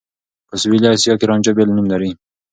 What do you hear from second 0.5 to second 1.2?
سوېلي اسيا